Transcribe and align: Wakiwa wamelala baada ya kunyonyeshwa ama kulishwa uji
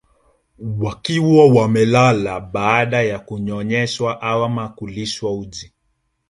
Wakiwa 0.79 1.47
wamelala 1.55 2.39
baada 2.39 3.01
ya 3.03 3.19
kunyonyeshwa 3.19 4.21
ama 4.21 4.69
kulishwa 4.69 5.33
uji 5.37 5.73